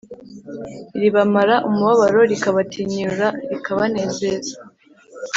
ribamara 0.99 1.55
umubabaro 1.67 2.19
rikabatinyura 2.31 3.27
rikabanezeza 3.49 4.53